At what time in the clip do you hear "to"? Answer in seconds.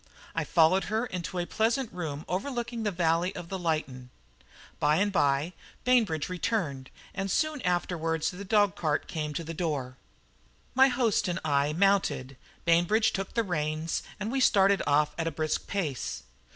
9.35-9.43